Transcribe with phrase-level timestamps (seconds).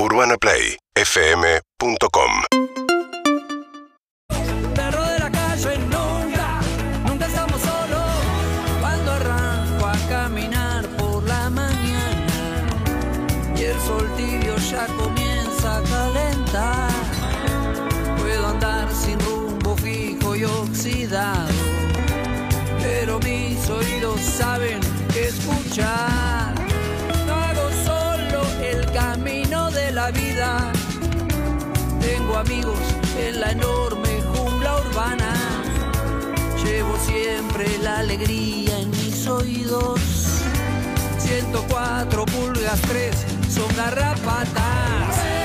[0.00, 2.30] UrbanaPlayFM.com
[4.72, 6.60] Perro de la calle nunca,
[7.04, 8.06] nunca estamos solos.
[8.80, 12.32] Cuando arranco a caminar por la mañana
[13.56, 16.92] y el sol tibio ya comienza a calentar,
[18.18, 21.48] puedo andar sin rumbo fijo y oxidado,
[22.80, 24.78] pero mis oídos saben
[25.16, 26.17] escuchar.
[32.38, 32.78] Amigos
[33.18, 35.34] en la enorme jungla urbana.
[36.62, 40.00] Llevo siempre la alegría en mis oídos.
[41.18, 43.16] 104 pulgas 3
[43.48, 45.37] son garrapatas.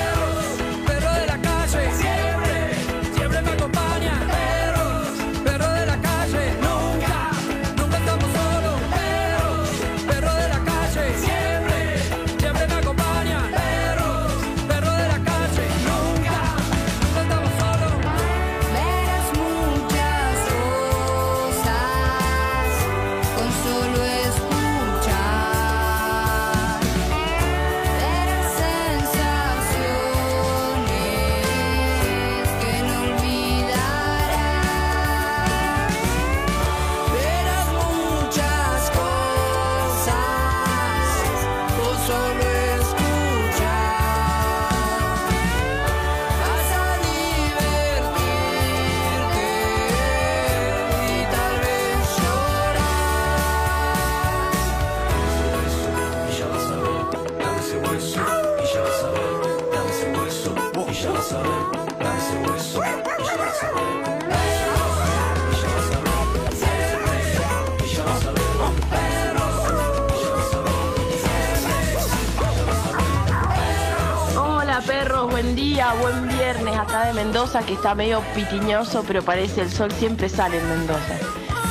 [77.44, 81.18] Mendoza que está medio pitiñoso pero parece el sol siempre sale en Mendoza.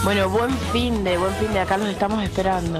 [0.03, 2.79] Bueno, buen fin de, buen fin de acá los estamos esperando.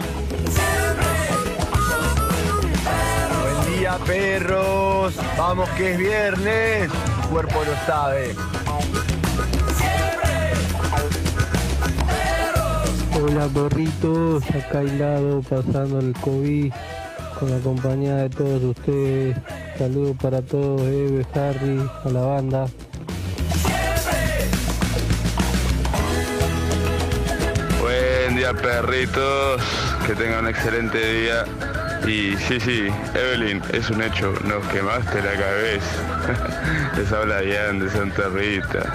[3.42, 5.16] Buen día, perros.
[5.36, 6.92] Vamos que es viernes.
[6.92, 8.36] Tu cuerpo lo sabe.
[13.20, 16.72] Hola perritos, acá aislado pasando el COVID
[17.40, 19.36] con la compañía de todos ustedes.
[19.80, 22.68] Saludos para todos, Eve, Harry, a la banda.
[28.62, 29.62] Perritos,
[30.06, 31.46] que tengan un excelente día.
[32.06, 36.92] Y sí, sí, Evelyn, es un hecho, nos quemaste la cabeza.
[36.98, 38.94] Les habla Ian de Santa Rita.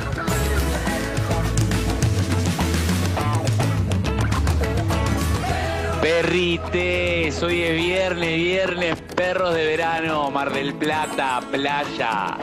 [6.02, 12.36] Perrites, hoy es viernes, viernes, perros de verano, Mar del Plata, playa.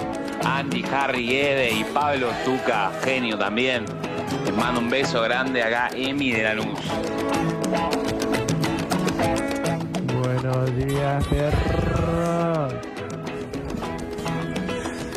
[0.45, 3.85] Andy, Harry, Ede y Pablo Tuca, genio también.
[4.45, 6.79] Les mando un beso grande acá, Emi de la Luz.
[10.22, 12.73] Buenos días, perros.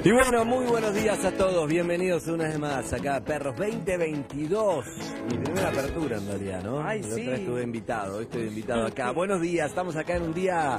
[0.05, 1.69] Y bueno, muy buenos días a todos.
[1.69, 4.87] Bienvenidos una vez más acá a Perros 2022.
[5.31, 6.83] Mi primera apertura en realidad, ¿no?
[6.83, 7.29] Ay, La sí.
[7.29, 9.11] estuve invitado, hoy estoy invitado acá.
[9.11, 10.79] Buenos días, estamos acá en un día.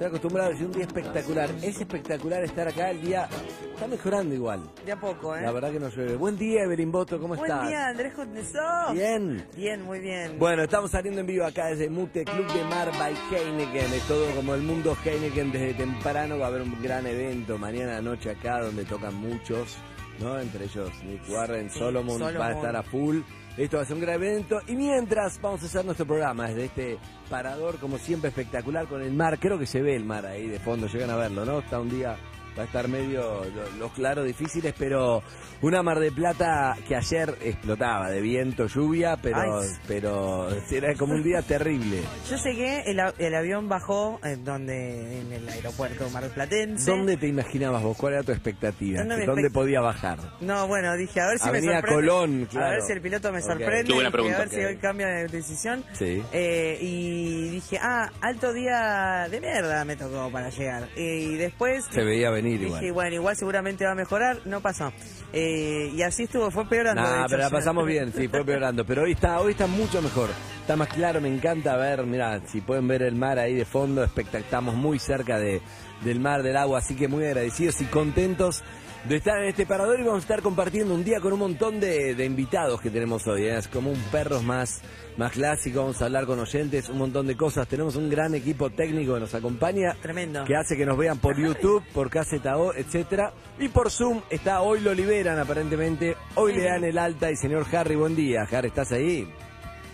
[0.00, 1.50] Estoy acostumbrado a decir un día espectacular.
[1.60, 2.90] Es espectacular estar acá.
[2.90, 3.28] El día
[3.74, 4.62] está mejorando igual.
[4.86, 5.42] De a poco, ¿eh?
[5.42, 6.16] La verdad que no llueve.
[6.16, 7.68] Buen día, Evelyn Boto, ¿cómo Buen estás?
[7.68, 8.94] día, Andrés Jutnesov.
[8.94, 9.46] Bien.
[9.54, 10.38] Bien, muy bien.
[10.38, 13.92] Bueno, estamos saliendo en vivo acá desde Mute Club de Mar by Heineken.
[13.92, 16.38] Es todo como el mundo Heineken desde temprano.
[16.38, 19.76] Va a haber un gran evento mañana anoche acá donde tocan muchos,
[20.18, 20.40] ¿no?
[20.40, 22.56] Entre ellos Nick Warren, Solomon, va a Solomon.
[22.56, 23.18] estar a full.
[23.56, 24.60] Esto va a ser un gran evento.
[24.66, 29.12] Y mientras vamos a hacer nuestro programa desde este parador, como siempre, espectacular con el
[29.12, 29.38] mar.
[29.38, 31.58] Creo que se ve el mar ahí de fondo, llegan a verlo, ¿no?
[31.58, 32.16] Está un día
[32.58, 35.22] va a estar medio lo- los claros difíciles, pero
[35.62, 39.68] una Mar de Plata que ayer explotaba de viento, lluvia, pero Ay.
[39.86, 42.00] pero era como un día terrible.
[42.30, 46.90] Yo llegué, el, a- el avión bajó en donde en el aeropuerto Mar del Platense.
[46.90, 47.96] ¿Dónde te imaginabas vos?
[47.96, 49.00] ¿Cuál era tu expectativa?
[49.00, 50.18] ¿Dónde me ¿Dónde expect- podía bajar?
[50.40, 51.94] No, bueno, dije, a ver si Avenida me sorprende.
[52.08, 52.70] Colón, A claro.
[52.70, 53.82] ver si el piloto me sorprende.
[53.92, 54.36] Dije, pregunta.
[54.36, 55.84] A ver si hoy cambia de decisión.
[55.92, 56.22] Sí.
[56.32, 60.88] Eh, y dije, ah, alto día de mierda me tocó para llegar.
[60.96, 62.92] Y después Se veía venir dije, igual.
[62.92, 64.38] bueno, igual seguramente va a mejorar.
[64.44, 64.92] No pasó.
[65.32, 67.02] Eh, y así estuvo, fue peorando.
[67.02, 68.84] hecho, pero la pasamos bien, sí, fue peorando.
[68.84, 70.30] Pero hoy está, hoy está mucho mejor.
[70.60, 74.04] está más claro, me encanta ver, mira, si pueden ver el mar ahí de fondo,
[74.04, 75.60] espectac- estamos muy cerca de,
[76.04, 78.62] del mar, del agua, así que muy agradecidos y contentos
[79.08, 81.80] de estar en este parador y vamos a estar compartiendo un día con un montón
[81.80, 83.44] de, de invitados que tenemos hoy.
[83.44, 83.56] ¿eh?
[83.56, 84.82] Es como un perros más,
[85.16, 87.66] más clásico, vamos a hablar con oyentes, un montón de cosas.
[87.66, 89.94] Tenemos un gran equipo técnico que nos acompaña.
[90.02, 90.44] Tremendo.
[90.44, 93.32] Que hace que nos vean por YouTube, por KZO, etcétera.
[93.58, 96.16] Y por Zoom está, hoy lo liberan aparentemente.
[96.34, 98.46] Hoy le dan el alta y señor Harry, buen día.
[98.50, 99.26] Harry, ¿estás ahí?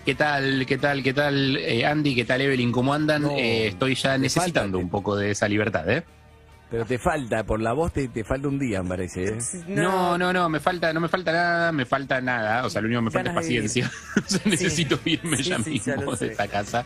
[0.05, 2.15] ¿Qué tal, qué tal, qué tal, eh, Andy?
[2.15, 2.71] ¿Qué tal, Evelyn?
[2.71, 3.23] ¿Cómo andan?
[3.23, 6.05] No, Eh, estoy ya necesitando un poco de esa libertad, ¿eh?
[6.69, 9.25] Pero te falta, por la voz te, te falta un día, me parece.
[9.29, 9.39] ¿eh?
[9.69, 12.67] No, no, no, me falta, no me falta nada, me falta nada.
[12.67, 13.91] O sea, lo único que me falta es paciencia.
[14.17, 16.85] O sea, necesito irme Sí, ya sí, ya mismo de esta casa.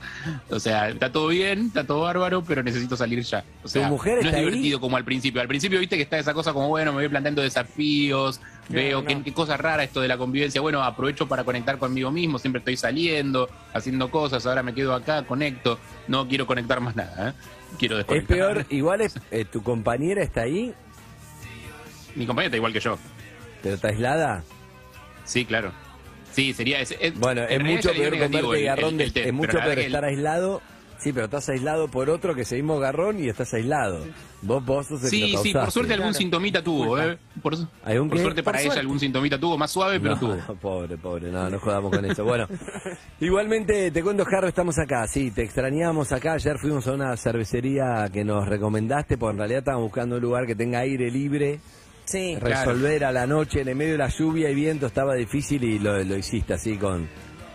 [0.51, 3.43] O sea, está todo bien, está todo bárbaro, pero necesito salir ya.
[3.63, 4.45] O sea, mujer no está es ahí?
[4.51, 5.41] divertido como al principio.
[5.41, 9.07] Al principio viste que está esa cosa como, bueno, me voy planteando desafíos, veo no.
[9.09, 10.61] qué, qué cosa rara esto de la convivencia.
[10.61, 15.23] Bueno, aprovecho para conectar conmigo mismo, siempre estoy saliendo, haciendo cosas, ahora me quedo acá,
[15.25, 15.79] conecto.
[16.07, 17.33] No quiero conectar más nada, ¿eh?
[17.79, 18.37] Quiero Es desconectar.
[18.37, 20.75] peor, igual es, eh, tu compañera está ahí,
[22.15, 22.99] Mi compañera está igual que yo.
[23.63, 24.43] pero está aislada.
[25.25, 25.73] Sí, claro.
[26.33, 29.59] Sí, sería es- Bueno, en es mucho peor comerte el- garrón, el- el es mucho
[29.59, 30.63] peor estar aislado.
[31.03, 34.05] Sí, pero estás aislado por otro que seguimos garrón y estás aislado.
[34.43, 36.19] Vos, vos sos el que Sí, lo sí, por suerte algún Claro.
[36.19, 37.19] sintomita tuvo, ¿eh?
[37.43, 37.55] Por,
[37.85, 38.23] ¿Algún por qué?
[38.23, 38.81] suerte para Por ella suerte.
[38.81, 40.37] algún sintomita tuvo, más suave, pero No, tuvo.
[40.37, 42.23] no, pobre, pobre, no, no jodamos con eso.
[42.25, 42.47] Bueno,
[43.21, 46.35] igualmente te cuento, Jarro, estamos acá, sí, te extrañamos acá.
[46.35, 50.47] Ayer fuimos a una cervecería que nos recomendaste, porque en realidad estábamos buscando un lugar
[50.47, 51.61] que tenga aire libre.
[52.05, 52.37] Sí.
[52.41, 55.79] Resolver a la noche, en el medio de la lluvia y viento, estaba difícil y
[55.79, 57.09] lo, lo hiciste así con,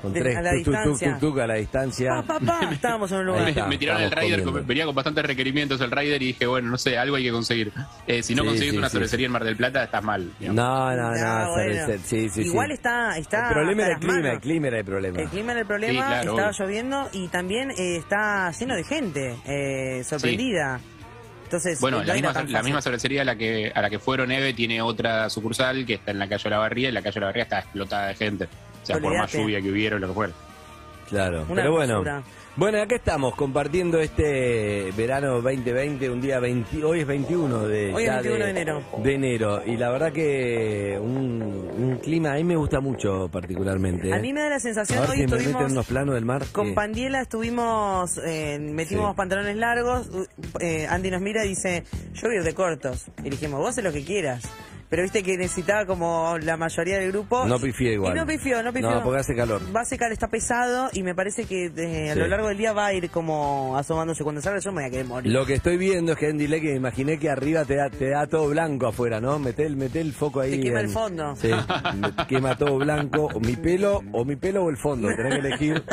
[0.05, 1.17] con De- tres a la distancia.
[1.19, 2.23] tuk a la distancia.
[2.25, 3.43] Pa, pa, pa, Estábamos en un lugar.
[3.43, 4.67] Me, está, me tiraron el rider, comiendo.
[4.67, 7.71] venía con bastantes requerimientos el rider y dije, bueno, no sé, algo hay que conseguir.
[8.07, 8.93] Eh, si no Sí, conseguís sí, una sí.
[8.93, 10.31] cervecería en Mar del Plata, estás mal.
[10.39, 10.55] digamos.
[10.55, 11.73] No, no, no, bueno.
[11.85, 12.73] cervecería, sí, sí, Igual sí.
[12.73, 13.47] está, está.
[13.47, 14.31] El problema era el clima, manos.
[14.33, 15.19] el clima era el problema.
[15.21, 16.59] El clima era el problema, Sí, claro, estaba obvio.
[16.65, 20.79] lloviendo y también eh, está lleno de gente eh, sorprendida.
[21.45, 24.31] Entonces, Bueno, no la misma, la misma cervecería a la que a la que fueron
[24.31, 27.27] Eve tiene otra sucursal que está en la calle La Barría y la calle La
[27.27, 28.47] Barría está explotada de gente.
[28.85, 30.33] O sea, por más lluvia que hubiera o lo que fuera.
[31.09, 31.93] Claro, Una pero bueno.
[32.01, 32.23] hermosura.
[32.57, 38.03] Bueno, acá estamos compartiendo este verano 2020, un día 20, hoy es 21 de, Hoy
[38.03, 38.83] es ya 21 de enero.
[39.03, 39.61] de enero.
[39.65, 44.11] Y la verdad que un, un clima, a mí me gusta mucho particularmente.
[44.13, 44.21] A ¿eh?
[44.21, 46.43] mí me da la sensación, hoy si me estuvimos unos planos del mar.
[46.53, 49.17] con Pandiela, estuvimos, eh, metimos Sí.
[49.17, 50.25] pantalones largos, uh,
[50.61, 51.83] eh, Andy nos mira y dice,
[52.13, 53.05] yo voy a ir de cortos.
[53.23, 54.43] Y dijimos, vos haces lo que quieras.
[54.89, 57.45] Pero viste que necesitaba como la mayoría del grupo.
[57.45, 58.15] No pifié igual.
[58.15, 58.91] Y no pifió, no pifió.
[58.91, 59.61] No, porque hace calor.
[59.75, 62.19] Va a secar, está pesado y me parece que eh, a Sí.
[62.19, 64.23] lo largo del día va a ir como asomándose.
[64.23, 65.31] Cuando salga yo me voy a querer morir.
[65.33, 67.89] Lo que estoy viendo es que Andy Lee, que me imaginé que arriba te da,
[67.89, 69.39] te da todo blanco afuera, ¿no?
[69.39, 70.51] Meté el, meté el foco ahí.
[70.51, 71.35] Te quema el en- fondo.
[71.35, 71.49] Sí,
[71.97, 73.27] me quema todo blanco.
[73.33, 75.83] O mi pelo, o mi pelo o el fondo, tenés que elegir.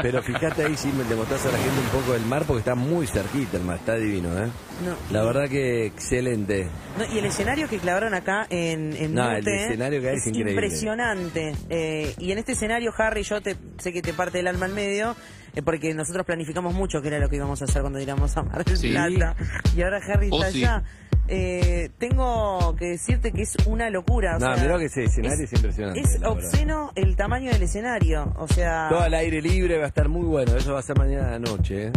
[0.00, 2.60] Pero fíjate ahí si me le mostrás a la gente un poco del mar, porque
[2.60, 4.48] está muy cerquita el mar, está divino, ¿eh?
[4.84, 4.94] No.
[5.10, 6.68] La verdad que excelente.
[6.98, 10.26] No, y el escenario que clavaron acá en, en No, el escenario que hay es
[10.26, 10.52] increíble.
[10.52, 11.54] impresionante.
[11.70, 14.72] Eh, y en este escenario, Harry, yo te, sé que te parte el alma al
[14.72, 15.16] medio,
[15.54, 18.42] eh, porque nosotros planificamos mucho que era lo que íbamos a hacer cuando íbamos a
[18.42, 18.90] Mar del Sí.
[18.90, 19.34] Plata.
[19.74, 20.64] Y ahora Harry Oh, está sí.
[20.64, 20.82] allá.
[21.28, 24.36] Eh, tengo que decirte que es una locura.
[24.36, 26.32] o No, sea, mirá que ese escenario es impresionante, Es la verdad.
[26.44, 28.32] obsceno el tamaño del escenario.
[28.36, 30.54] O sea, Todo al aire libre va a estar muy bueno.
[30.56, 31.92] Eso va a ser mañana de noche, ¿eh?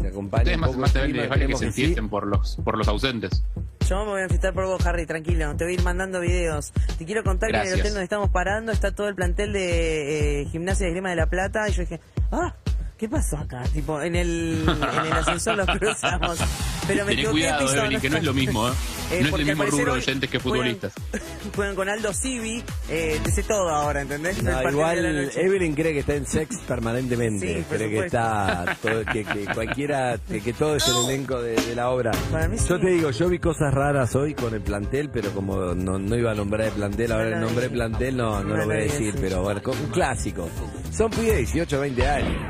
[0.00, 0.30] Ustedes un
[0.60, 1.80] más, más te clima, que esperemos se que sí.
[1.82, 3.44] enfiesten por los, por los ausentes.
[3.86, 5.54] Yo me voy a enfiestar por vos, Harry, tranquilo.
[5.56, 6.72] Te voy a ir mandando videos.
[6.96, 10.40] Te quiero contar que en el hotel donde estamos parando está todo el plantel de
[10.40, 11.68] eh, Gimnasia de Grima de la Plata.
[11.68, 12.00] Y yo dije,
[12.32, 12.54] ah,
[12.96, 13.62] ¿qué pasó acá?
[13.74, 16.38] Tipo, en el, en el ascensor los cruzamos.
[16.86, 18.72] Pero me Tené cuidado, Evelyn, que no es lo mismo, ¿eh?
[19.10, 20.92] Eh, no es el mismo rubro de oyentes que futbolistas.
[21.56, 24.40] Juegan con Aldo Civi, eh, te sé todo ahora, ¿entendés?
[24.40, 25.04] No, igual.
[25.34, 27.58] Evelyn cree que está en sex permanentemente.
[27.58, 31.56] Sí, cree que está todo- que, que cualquiera, que, que todo es el elenco de,
[31.56, 32.12] de la obra.
[32.30, 32.66] Para mí sí.
[32.68, 36.16] Yo te digo, yo vi cosas raras hoy con el plantel, pero como no, no
[36.16, 37.68] iba a nombrar el plantel, ahora el dije.
[37.70, 40.48] plantel no, no lo voy a decir, pero bueno, con- un clásico.
[40.96, 42.42] Son pibes de 18, 20 años.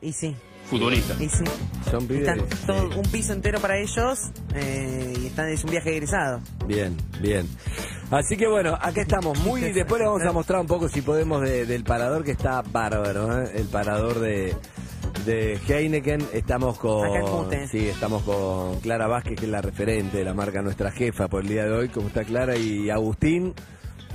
[0.00, 0.34] Y sí,
[0.70, 1.20] Futbolistas.
[1.20, 1.44] y sí.
[1.90, 2.28] Son pibes.
[2.28, 2.66] Están sí.
[2.66, 4.18] todo, un piso entero para ellos
[4.54, 6.40] eh, y están, es un viaje egresado.
[6.66, 7.46] Bien, bien.
[8.10, 9.60] Así que bueno, acá estamos muy.
[9.60, 13.42] Después les vamos a mostrar un poco si podemos de- del parador que está bárbaro,
[13.44, 13.52] ¿eh?
[13.54, 14.54] el parador de,
[15.24, 16.26] de Heineken.
[16.32, 17.08] Estamos con.
[17.70, 21.42] Sí, estamos con Clara Vázquez, que es la referente de la marca Nuestra Jefa por
[21.42, 23.54] el día de hoy, como está Clara, y Agustín.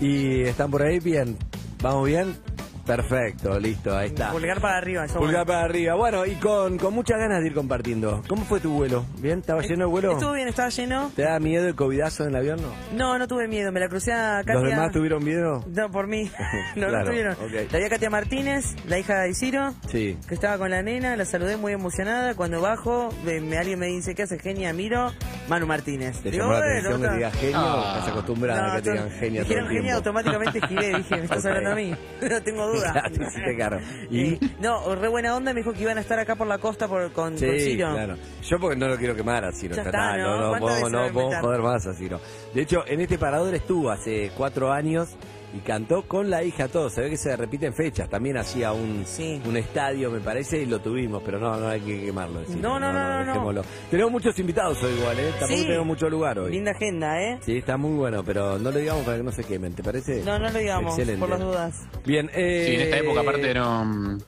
[0.01, 1.37] Y están por ahí, bien.
[1.81, 2.35] ¿Vamos bien?
[2.85, 4.31] Perfecto, listo, ahí está.
[4.31, 5.45] Pulgar para arriba, eso Pulgar bueno.
[5.45, 5.95] para arriba.
[5.95, 8.21] Bueno, y con, con muchas ganas de ir compartiendo.
[8.27, 9.05] ¿Cómo fue tu vuelo?
[9.19, 9.39] ¿Bien?
[9.39, 10.11] ¿Estaba lleno el vuelo?
[10.13, 11.11] Estuvo bien, estaba lleno.
[11.15, 12.59] ¿Te da miedo el covidazo en el avión?
[12.61, 12.71] No.
[13.11, 14.53] No, no tuve miedo, me la crucé a Katia.
[14.55, 15.63] ¿Los demás tuvieron miedo?
[15.67, 16.29] No, por mí.
[16.75, 17.33] no, Claro, no tuvieron.
[17.33, 17.71] ok.
[17.71, 20.17] La vi a Katia Martínez, la hija de Isiro, Sí.
[20.27, 22.35] que estaba con la nena, la saludé muy emocionada.
[22.35, 24.73] Cuando bajo, me, alguien me dice, ¿qué hace genia?
[24.73, 25.11] Miro,
[25.49, 26.19] Manu Martínez.
[26.21, 27.09] ¿Te Digo, llamó la "Bueno, atención que otra".
[27.11, 27.57] te digas genio?
[27.59, 27.95] Ah.
[27.99, 29.97] Estás acostumbrada a que te digan genia todo Dijeron el genia, tiempo.
[29.97, 30.97] automáticamente giré.
[30.97, 31.95] Dije, me estás hablando a mí.
[32.31, 32.91] No tengo duda.
[32.93, 33.81] Claro, te hiciste cargo.
[34.09, 34.21] ¿Y?
[34.33, 36.87] Eh, no, re buena onda, me dijo que iban a estar acá por la costa
[36.87, 37.91] por, con, con Sí, Ciro.
[37.93, 38.17] claro.
[38.43, 40.41] Yo porque no lo quiero quemar así, no Ya está, está, no, ¿no?
[40.41, 42.19] no, ¿Cuántas podemos, no a joder más así, no.
[42.53, 45.09] De hecho, en este parador estuvo hace cuatro años
[45.53, 46.89] y cantó con la hija todo.
[46.89, 48.09] Se ve que se repiten fechas.
[48.09, 49.41] También hacía un, Sí.
[49.45, 52.39] un estadio, me parece, y lo tuvimos, pero no, no hay que quemarlo.
[52.39, 53.61] decir, No, no, no, no.
[53.89, 55.29] Tenemos muchos invitados hoy igual, ¿eh?
[55.39, 55.63] Tampoco Sí.
[55.65, 56.51] tenemos mucho lugar hoy.
[56.51, 57.39] Linda agenda, ¿eh?
[57.41, 60.23] Sí, está muy bueno, pero no lo digamos para que no se quemen, ¿te parece?
[60.23, 61.19] No, no lo digamos, Excelente.
[61.19, 61.81] por las dudas.
[62.05, 62.63] Bien, eh...
[62.67, 64.17] Sí, en esta época aparte no...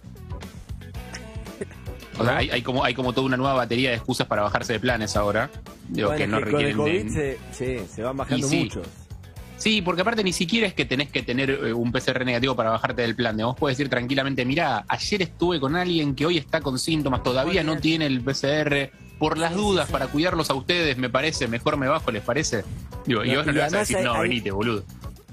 [2.19, 4.73] O sea, hay, hay como, hay como toda una nueva batería de excusas para bajarse
[4.73, 5.49] de planes ahora.
[5.89, 7.37] Digo, Bueno, que no que con el requieren COVID de...
[7.51, 8.59] se, sí, se van bajando Y sí.
[8.65, 8.87] muchos.
[9.57, 12.69] Sí, porque aparte ni siquiera es que tenés que tener eh, un PCR negativo para
[12.71, 13.37] bajarte del plan.
[13.37, 17.63] Vos puedes decir tranquilamente, mira, ayer estuve con alguien que hoy está con síntomas, todavía
[17.63, 18.91] no tiene el PCR.
[19.19, 22.65] Por las dudas, para cuidarlos a ustedes, me parece, mejor me bajo, ¿les parece?
[23.05, 24.83] Digo, y No, vos no y le vas a decir, hay- no, venite, boludo.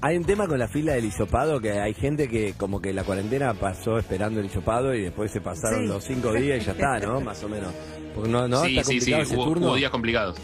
[0.03, 3.03] Hay un tema con la fila del hisopado que hay gente que como que la
[3.03, 5.87] cuarentena pasó esperando el hisopado y después se pasaron Sí.
[5.87, 7.19] los cinco días y ya está, ¿no?
[7.21, 7.71] Más o menos.
[8.15, 9.67] Porque no, no, sí, está sí, sí, ese hubo, turno.
[9.67, 10.37] hubo días complicados.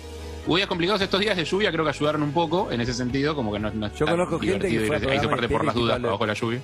[0.48, 3.36] Hubo días complicados estos días de lluvia, creo que ayudaron un poco en ese sentido,
[3.36, 5.76] como que no, no es Yo conozco gente que fue a hisoparte de por las
[5.76, 6.60] dudas bajo la lluvia.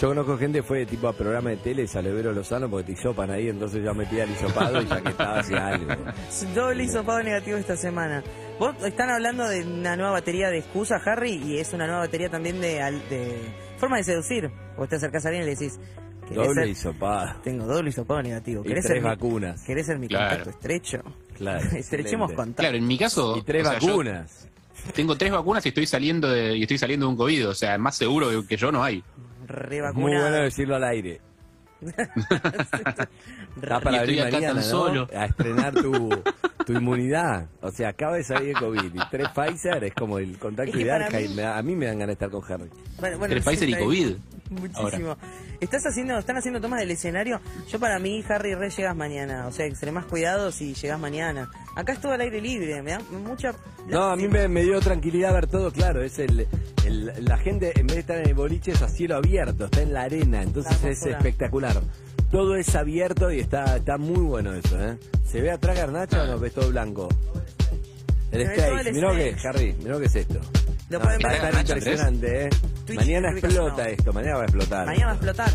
[0.00, 3.30] Yo conozco gente que fue tipo a programa de tele, Salevero Lozano, porque te hisopan
[3.30, 5.94] ahí, entonces ya metía el hisopado y ya que estaba hacía algo.
[6.54, 8.22] Doble hisopado negativo esta semana.
[8.58, 12.30] Vos están hablando de una nueva batería de excusas, Harry, y es una nueva batería
[12.30, 13.36] también de, al- de
[13.78, 14.50] forma de seducir.
[14.78, 17.40] Vos te acercás a alguien y le decís, ¿querés Doble ser- hisopado.
[17.42, 18.62] tengo doble hisopado negativo.
[18.64, 19.62] Y ¿Querés tres ser mi- vacunas.
[19.64, 20.28] ¿Querés ser mi Claro.
[20.36, 20.98] contacto estrecho?
[21.36, 21.60] Claro.
[21.76, 22.62] Estrechemos contacto.
[22.62, 23.36] Claro, en mi caso.
[23.36, 24.48] Y tres o sea, yo vacunas.
[24.94, 27.48] tengo tres vacunas y estoy saliendo de, y estoy saliendo de un COVID.
[27.48, 29.02] O sea, más seguro que yo no hay.
[29.46, 31.20] Re muy bueno decirlo al aire.
[31.82, 34.62] Está para estoy abrir mañana, tan ¿no?
[34.62, 35.08] solo.
[35.16, 36.08] A estrenar tu,
[36.64, 37.48] tu inmunidad.
[37.60, 40.76] O sea, acaba de salir el COVID y tres Pfizer es como el contacto Es
[40.78, 42.68] que mí- a mí me dan ganas de estar con Harry.
[43.00, 44.16] Bueno, bueno, Tres Pfizer y COVID.
[44.60, 45.16] Muchísimo.
[45.60, 47.40] ¿Estás haciendo, ¿Están haciendo tomas del escenario?
[47.70, 49.46] Yo para mí, Harry, re llegas mañana.
[49.46, 51.50] O sea, extremas cuidados y llegas mañana.
[51.76, 53.54] Acá es todo al aire libre, me da mucha...
[53.86, 56.02] No, a mí me, me dio tranquilidad ver todo, claro.
[56.02, 56.46] Es el,
[56.84, 59.82] el- la gente, en vez de estar en el boliche, es a cielo abierto, está
[59.82, 61.80] en la arena, entonces La es espectacular.
[62.30, 64.98] Todo es abierto y está, está muy bueno eso, ¿eh?
[65.24, 67.08] ¿Se ve atrás Garnacha o no ves todo blanco?
[68.30, 69.36] El el mirá que.
[69.46, 70.40] Harry, mirá que es esto.
[70.92, 71.54] Lo No, pueden va a ver.
[71.60, 72.50] impresionante, ¿eh?
[72.86, 74.86] Twitch, Mañana y explota esto, mañana va a explotar.
[74.86, 75.50] Mañana va a explotar.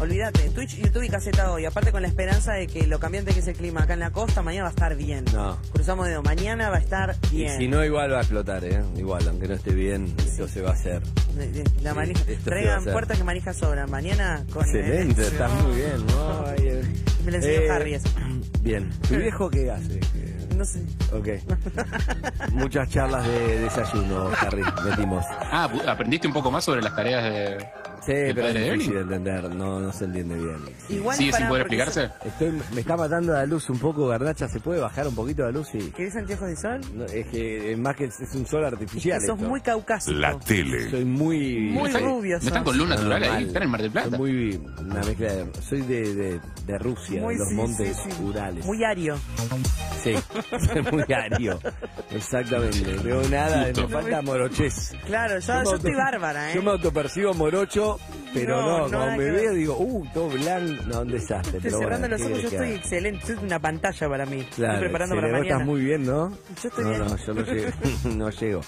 [0.00, 1.64] Olvídate, Twitch, YouTube y caseta hoy.
[1.64, 4.10] Aparte con la esperanza de que lo cambiante que es el clima acá en la
[4.10, 5.24] costa, mañana va a estar bien.
[5.32, 5.56] No.
[5.72, 7.56] Cruzamos dedo, mañana va a estar Y bien.
[7.58, 8.82] si no, igual va a explotar, ¿eh?
[8.96, 11.02] Igual, aunque no esté bien, esto se va a hacer.
[11.82, 13.88] La manija- traigan puertas que manijas sobran.
[13.90, 16.46] Mañana con Excelente, está muy bien, ¿no?
[16.46, 16.82] Ay, eh.
[17.24, 18.08] Me lo enseñó Eh, Harry eso.
[18.62, 18.90] Bien.
[19.08, 20.00] ¿Tu viejo qué hace?
[20.52, 20.82] ¿Qué- No sé.
[21.12, 21.28] Ok.
[22.52, 25.24] Muchas charlas de desayuno, Harry, metimos.
[25.50, 27.66] Ah, pu- aprendiste un poco más sobre las tareas de.
[28.04, 30.58] Sí, ¿El pero es difícil de entender, no, no se entiende bien.
[30.88, 32.10] Igual ¿Sigue sin poder explicarse?
[32.24, 35.50] Estoy, me está matando la luz un poco, Garnacha, ¿se puede bajar un poquito la
[35.52, 35.68] luz?
[35.74, 36.80] Y, ¿Querés anteojos de sol?
[36.94, 39.20] no, es que es más que es, es un sol artificial.
[39.20, 39.48] Que sos esto.
[39.48, 40.18] muy caucásico.
[40.18, 40.90] La tele.
[40.90, 41.60] Soy muy...
[41.70, 43.36] Muy ¿No está- rubio ¿No están con luz natural Normal.
[43.38, 43.44] ahí?
[43.44, 44.10] ¿Están en Mar del Plata?
[44.10, 45.46] Soy muy una mezcla de...
[45.62, 48.22] Soy de, de, de Rusia, Muy, de los sí, montes sí, sí.
[48.24, 48.64] Urales.
[48.66, 49.16] Muy ario.
[50.02, 50.14] Sí,
[50.72, 51.60] soy muy ario.
[52.10, 52.80] Exactamente.
[52.96, 54.94] No tengo nada, me falta moroches.
[55.06, 56.54] Claro, yo, yo auto- estoy bárbara, ¿eh?
[56.56, 57.91] Yo me autopercibo morocho,
[58.34, 60.82] pero No, no, no, cuando me que veo digo, uh, todo blanco.
[60.86, 61.58] No, un desastre.
[61.58, 63.32] Estoy cerrando bueno, los ¿qué ojos, yo estoy excelente.
[63.32, 64.46] Es una pantalla para mí.
[64.54, 65.48] Claro, estoy preparando para mañana.
[65.50, 66.30] estás muy bien, ¿no?
[66.62, 67.04] Yo estoy no, bien.
[67.04, 67.70] no, yo no llego.
[68.16, 68.60] no llego.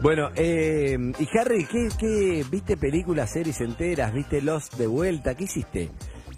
[0.00, 4.12] Bueno, eh, y Harry, ¿qué, ¿qué viste películas, series enteras?
[4.12, 5.34] ¿Viste Lost de vuelta?
[5.34, 5.90] ¿Qué hiciste?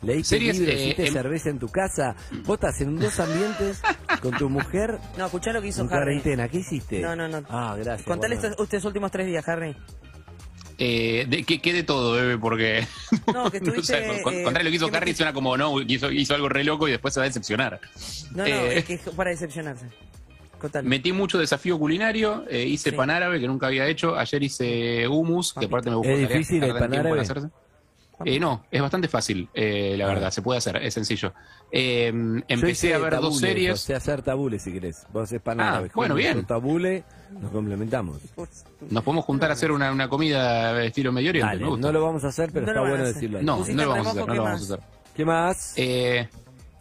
[0.03, 0.75] ¿Leíste Series, libros?
[0.77, 2.15] eh, ¿Hiciste em- cerveza en tu casa?
[2.45, 3.81] ¿Vos estás en dos ambientes
[4.21, 5.97] con tu mujer No, escuchá lo que hizo en Harry.
[6.21, 6.49] cuarentena?
[6.49, 7.01] ¿Qué hiciste?
[7.01, 7.43] No, no, no.
[7.49, 8.07] Ah, gracias.
[8.07, 8.51] Contale bueno.
[8.51, 9.75] estos, estos últimos tres días, Harry.
[10.79, 12.39] Eh, de, ¿qué, qué de todo, bebé?
[12.39, 12.87] Porque.
[13.33, 15.33] No, que o sea, estuviste, con- con- eh, contrario lo que hizo que Harry, suena
[15.33, 17.81] como no, hizo, hizo algo re loco y después se va a decepcionar.
[18.33, 19.87] No, no, Eh, es que para decepcionarse.
[20.59, 20.89] Contale.
[20.89, 22.97] Metí mucho desafío culinario, eh, hice Sí.
[22.97, 26.35] pan árabe que nunca había hecho, ayer hice hummus, que aparte me buscó ¿Es que
[26.35, 27.23] difícil el tardan pan tiempo en árabe?
[27.23, 27.49] hacerse.
[28.25, 31.35] Eh, no, es bastante fácil, eh, la verdad, se puede hacer, es sencillo.
[31.71, 33.75] Eh, Yo empecé a ver dos series.
[33.75, 35.07] O sea, hacer tabule si querés.
[35.13, 35.91] Vos haces pan árabe.
[35.95, 36.47] bueno, bien.
[36.47, 38.19] Tabule, nos complementamos.
[38.91, 41.47] Nos podemos juntar a hacer una, una comida estilo Medio Oriente.
[41.49, 41.87] Dale, me gusta.
[41.87, 43.43] no lo vamos a hacer, pero No está bueno decirlo.
[43.43, 44.71] No, no lo vamos a hacer, no ¿qué lo vamos a más?
[44.71, 44.81] hacer.
[45.15, 45.73] ¿Qué más?
[45.77, 46.29] Eh,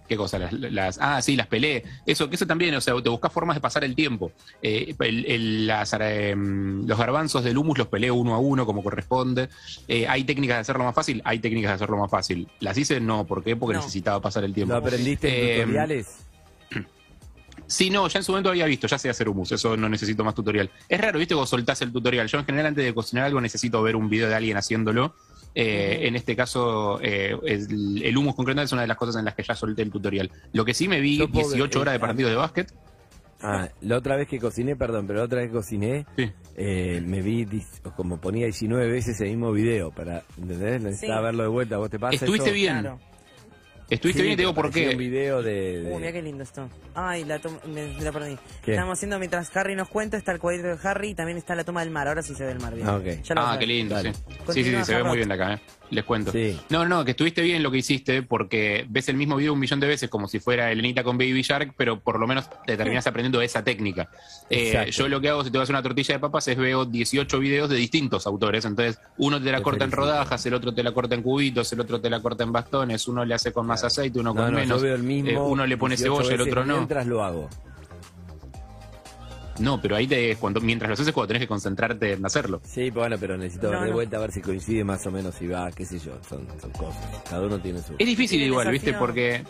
[0.08, 0.38] ¿Qué cosa?
[0.38, 1.84] Las, las- ah, sí, las peleé.
[2.06, 4.32] Eso, que eso también, o sea, te buscas formas de pasar el tiempo.
[4.62, 8.84] Eh, el- el- las, eh, los garbanzos del humus los peleo uno a uno como
[8.84, 9.50] corresponde.
[9.88, 11.24] Eh, ¿Hay técnicas de hacerlo más fácil?
[11.26, 12.48] Hay técnicas de hacerlo más fácil.
[12.60, 13.00] ¿Las hice?
[13.00, 13.26] No.
[13.26, 13.56] ¿Por qué?
[13.56, 13.80] Porque No.
[13.80, 14.74] necesitaba pasar el tiempo.
[14.74, 16.08] ¿Lo aprendiste en Eh, tutoriales?
[17.68, 20.24] Sí, no, ya en su momento había visto, ya sé hacer hummus, eso no necesito
[20.24, 20.70] más tutorial.
[20.88, 22.28] Es raro, viste, vos soltás el tutorial.
[22.28, 25.16] Yo en general antes de cocinar algo necesito ver un video de alguien haciéndolo.
[25.58, 29.26] Eh, En este caso, eh, el, el hummus concretamente es una de las cosas en
[29.26, 30.30] las que ya solté el tutorial.
[30.54, 32.74] Lo que sí me vi Yo puedo- 18 horas de eh, partido de básquet.
[33.42, 36.32] Ah, la otra vez que cociné, perdón, pero la otra vez que cociné, Sí.
[36.56, 37.46] eh, me vi,
[37.96, 40.82] como ponía 19 veces el mismo video, para, ¿entendés?
[40.82, 41.26] Necesitaba Sí.
[41.26, 42.56] verlo de vuelta, ¿vos te pasa Estuviste eso?
[42.56, 42.80] bien.
[42.82, 43.00] Claro.
[43.90, 44.90] Estuviste Sí, bien y te digo por qué.
[44.90, 45.84] un video de...
[45.84, 46.68] de- Uh, mira qué lindo esto.
[46.96, 48.36] Ay, la, toma- me, me la perdí.
[48.64, 48.72] ¿Qué?
[48.72, 51.64] Estamos haciendo mientras Harry nos cuenta, está el cuadrito de Harry y también está la
[51.64, 52.08] toma del mar.
[52.08, 52.88] Ahora sí se ve el mar bien.
[52.88, 53.00] Ah,
[53.36, 54.12] Ah, qué lindo, sí.
[54.54, 55.60] Sí, sí, sí, se ve muy bien de acá, ¿eh?
[55.92, 56.32] Les cuento.
[56.32, 56.60] Sí.
[56.70, 59.80] No, no, que estuviste bien lo que hiciste porque ves el mismo video un millón
[59.80, 63.06] de veces como si fuera Elenita con Baby Shark, pero por lo menos te terminas
[63.08, 64.10] aprendiendo esa técnica.
[64.50, 66.58] Eh, yo lo que hago si te vas a hacer una tortilla de papas es
[66.58, 68.66] veo 18 videos de distintos autores.
[68.66, 71.72] Entonces, uno te la Te corta en rodajas, el otro te la corta en cubitos,
[71.74, 74.42] el otro te la corta en bastones, uno le hace con más aceite, uno No,
[74.42, 74.80] con no, menos.
[74.80, 75.30] yo veo el mismo.
[75.30, 76.76] Eh, uno le pone 18 cebolla, el otro no.
[76.78, 77.50] Mientras lo hago.
[79.60, 82.60] No, pero ahí te, cuando, mientras lo haces es cuando tenés que concentrarte en hacerlo.
[82.66, 83.96] Sí, bueno, pero necesito ver No, de no.
[83.96, 86.72] vuelta a ver si coincide más o menos si va, qué sé yo, son, son
[86.72, 87.22] cosas.
[87.30, 87.94] Cada uno tiene su...
[87.98, 88.94] Es difícil Sí, igual, ¿viste?
[88.94, 89.44] Porque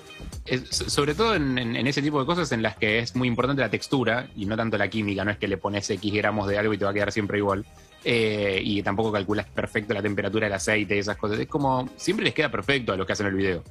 [0.46, 3.28] es- sobre todo en, en- en ese tipo de cosas en las que es muy
[3.28, 6.48] importante la textura y no tanto la química, no es que le pones X gramos
[6.48, 7.66] de algo y te va a quedar siempre igual.
[8.04, 11.40] Eh, y tampoco calculas perfecto la temperatura del aceite y esas cosas.
[11.40, 13.64] Es como, siempre les queda perfecto a los que hacen el video.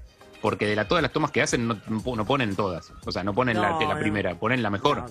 [0.43, 2.93] Porque de la, todas las tomas que hacen no, no ponen todas.
[3.07, 4.01] O sea, no ponen la, No, la no.
[4.01, 5.05] primera, ponen la mejor.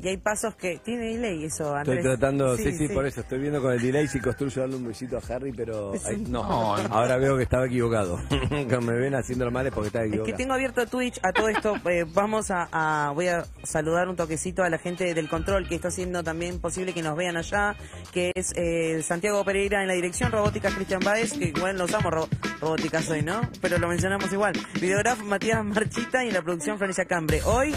[0.00, 0.78] Y hay pasos que.
[0.84, 2.02] Tiene delay eso, Estoy Andrés.
[2.04, 5.16] tratando, sí, sí, por eso, estoy viendo con el delay si construyo darle un besito
[5.18, 6.42] a Harry, pero ay, no.
[6.44, 8.20] Ahora veo que estaba equivocado.
[8.68, 10.36] que me ven haciendo mal es porque estaba Es que equivocado.
[10.36, 11.76] tengo abierto Twitch a todo esto.
[11.88, 15.76] eh, vamos a, a- Voy a saludar un toquecito a la gente del control que
[15.76, 17.74] está haciendo también posible que nos vean allá.
[18.12, 21.32] Que es eh, Santiago Pereira en la dirección, Robótica Cristian Baez.
[21.32, 22.28] Que igual nos amo ro-
[22.60, 23.40] Robóticas hoy, ¿no?
[23.62, 24.52] Pero lo mencionamos igual.
[24.80, 27.40] Videograf Matías Marchita y en la producción Florencia Cambre.
[27.44, 27.74] Hoy,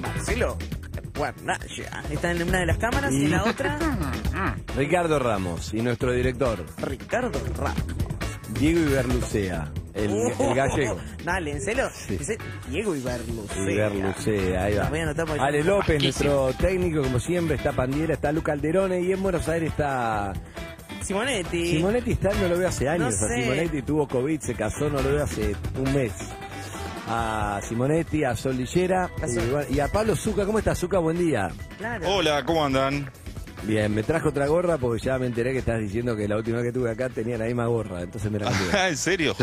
[0.00, 0.56] Marcelo
[1.24, 2.02] Guarnaya.
[2.10, 3.78] Está en una de las cámaras y en la otra,
[4.76, 7.76] Ricardo Ramos y nuestro director, Ricardo Ramos.
[8.58, 10.96] Diego Iberlucea, el, el gallego.
[11.22, 11.90] Dale, ¿en serio?
[11.94, 12.16] Sí.
[12.16, 12.38] Dice
[12.70, 13.70] Diego Iberlucea.
[13.70, 14.88] Iberlucea, ahí va.
[14.88, 19.02] Voy a anotar porque- Ale López, nuestro técnico, como siempre, está Pandiera, está Luca Alderone
[19.02, 20.32] y en Buenos Aires está
[21.02, 21.76] Simonetti.
[21.76, 23.14] Simonetti está, no lo veo hace años.
[23.20, 23.42] No A sé.
[23.42, 26.12] Simonetti tuvo COVID, se casó, no lo veo hace un mes.
[27.12, 29.10] A Simonetti, a Sol Lillera
[29.68, 30.46] y, a Pablo Zuca.
[30.46, 31.00] ¿Cómo está Zuca?
[31.00, 31.50] Buen día.
[31.76, 32.08] Claro.
[32.08, 33.10] Hola, ¿cómo andan?
[33.64, 36.58] Bien, me trajo otra gorra porque ya me enteré que estás diciendo que la última
[36.58, 38.68] vez que tuve acá tenía la misma gorra, entonces me la cambié.
[38.72, 39.34] Ah, ¿En serio?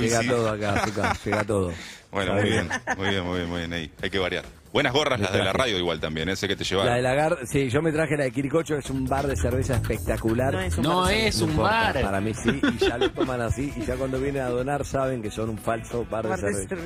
[0.00, 1.72] Llega todo acá, Zuca, llega todo.
[2.10, 3.72] Bueno, muy bien, muy bien, muy bien, muy bien.
[3.72, 3.90] Ahí.
[4.02, 4.44] Hay que variar.
[4.72, 7.02] Buenas gorras las de la radio igual también, ese que te La de llevaron.
[7.02, 9.74] la gar sí, yo me traje la de Quiricocho, que es un bar de cerveza
[9.76, 10.52] espectacular.
[10.52, 12.02] No es un No bar de es No un importa, bar.
[12.02, 15.22] Para mí sí, y ya lo toman así, y ya cuando vienen a donar saben
[15.22, 16.76] que son un falso bar de bar de cerveza.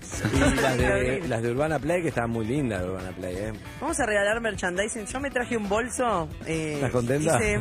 [0.00, 0.54] cerveza.
[0.54, 3.52] Y las de, las de Urbana Play, que están muy lindas de Urbana Play, ¿eh?
[3.78, 5.04] Vamos a regalar merchandising.
[5.04, 6.28] Yo me traje un bolso.
[6.46, 7.36] Eh, ¿Estás contenta?
[7.36, 7.58] hice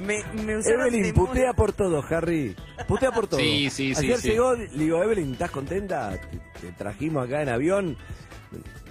[0.00, 2.54] me, me usaron Evelyn, putea por todo, Harry.
[2.86, 3.40] Putea por todo.
[3.40, 4.28] Sí, sí, sí, Ayer sí.
[4.30, 6.10] llegó, le digo, Evelyn, ¿estás contenta?
[6.30, 7.96] Te, te trajimos acá en avión.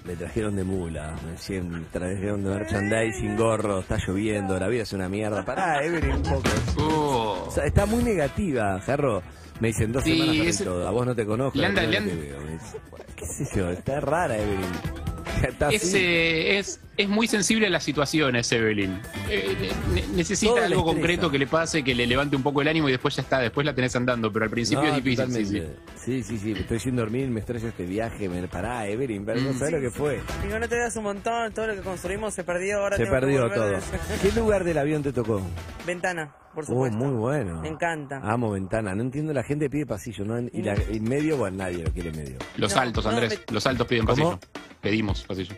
[0.06, 4.92] Me trajeron de mula, me decían, trajeron de merchandising, gorro, está lloviendo, la vida es
[4.92, 5.46] una mierda.
[5.46, 6.50] Pará, Evelyn, un poco.
[6.78, 7.46] Oh.
[7.48, 9.24] O sea, está muy negativa, Jarro.
[9.60, 10.88] Me dicen dos Sí, semanas para es- todo.
[10.88, 11.58] A vos no te conozco.
[11.58, 12.40] Le anda- le anda- veo.
[12.42, 12.78] Dice,
[13.16, 13.70] ¿Qué sé yo?
[13.70, 14.60] Está rara, Evelyn.
[15.48, 15.98] Está Es, así.
[15.98, 19.00] eh, es, es muy sensible a las situaciones, Evelyn.
[19.30, 22.88] Eh, ne- necesita algo concreto que le pase, que le levante un poco el ánimo
[22.88, 25.34] y después ya está, después la tenés andando, pero al principio No, es difícil.
[25.34, 25.64] sí, sí.
[25.98, 28.30] Sí, sí, sí, Estoy sin dormir, me estresa este viaje.
[28.30, 28.48] Me...
[28.48, 29.60] Pará, Evelyn, pero no Mm.
[29.60, 30.22] sabes lo que fue.
[30.44, 31.54] Digo, no te veas un montón.
[31.54, 32.80] Todo lo que construimos se perdió.
[32.80, 33.74] Ahora Se perdió todo.
[34.22, 35.42] ¿Qué lugar del avión te tocó?
[35.86, 36.98] Ventana, por Oh, supuesto.
[36.98, 37.62] muy bueno.
[37.62, 38.20] Me encanta.
[38.24, 38.96] Amo ventana.
[38.96, 40.40] No entiendo, la gente pide pasillo, ¿no?
[40.40, 42.38] Y, la, y medio, bueno, nadie lo quiere medio.
[42.58, 43.42] Los No, altos, no, Andrés.
[43.48, 44.32] me- Los altos piden ¿Cómo?
[44.32, 44.40] pasillo.
[44.82, 45.56] Pedimos pasillo.